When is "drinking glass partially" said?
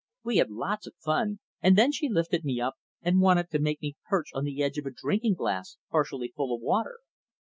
4.91-6.33